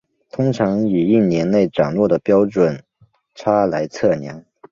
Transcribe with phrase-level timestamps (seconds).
[0.31, 2.83] 通常以一年内涨落的标准
[3.35, 4.43] 差来测量。